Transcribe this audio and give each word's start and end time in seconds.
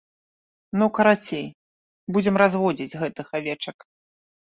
Ну, 0.81 0.85
карацей, 0.97 1.43
будзем 2.15 2.35
разводзіць 2.43 2.97
гэтых 3.03 3.27
авечак. 3.41 3.77